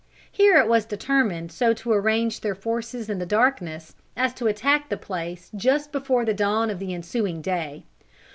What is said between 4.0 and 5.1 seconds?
as to attack the